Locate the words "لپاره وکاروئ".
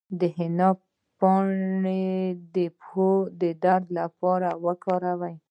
3.99-5.35